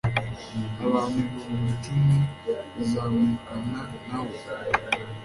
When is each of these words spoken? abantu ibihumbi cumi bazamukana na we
abantu 0.85 1.15
ibihumbi 1.23 1.71
cumi 1.83 2.17
bazamukana 2.75 3.81
na 4.07 4.19
we 4.27 4.37